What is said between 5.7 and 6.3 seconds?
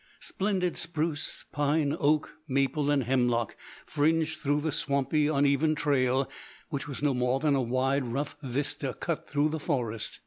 trail